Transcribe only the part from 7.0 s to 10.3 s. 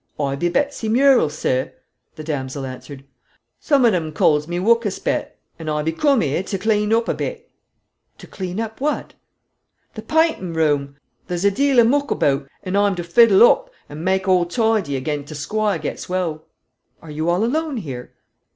a bit." "To clean up what?" "The paa